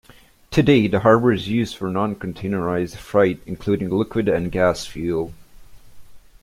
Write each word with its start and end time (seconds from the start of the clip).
Today 0.49 0.87
the 0.87 1.01
harbour 1.01 1.31
is 1.31 1.47
used 1.47 1.77
for 1.77 1.91
non-containerised 1.91 2.97
freight, 2.97 3.39
including 3.45 3.91
liquid 3.91 4.27
and 4.27 4.51
gas 4.51 4.87
fuel. 4.87 5.31